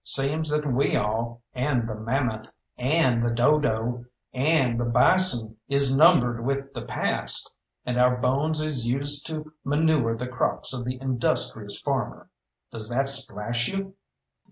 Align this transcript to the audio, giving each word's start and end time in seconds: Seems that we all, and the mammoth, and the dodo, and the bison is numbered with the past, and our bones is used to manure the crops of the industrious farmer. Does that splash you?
Seems 0.03 0.49
that 0.49 0.65
we 0.65 0.95
all, 0.95 1.43
and 1.53 1.87
the 1.87 1.93
mammoth, 1.93 2.49
and 2.75 3.23
the 3.23 3.29
dodo, 3.29 4.05
and 4.33 4.79
the 4.79 4.83
bison 4.85 5.57
is 5.69 5.95
numbered 5.95 6.43
with 6.43 6.73
the 6.73 6.81
past, 6.81 7.55
and 7.85 7.99
our 7.99 8.17
bones 8.17 8.61
is 8.61 8.87
used 8.87 9.27
to 9.27 9.53
manure 9.63 10.17
the 10.17 10.25
crops 10.25 10.73
of 10.73 10.85
the 10.85 10.99
industrious 10.99 11.79
farmer. 11.79 12.31
Does 12.71 12.89
that 12.89 13.09
splash 13.09 13.67
you? 13.67 13.93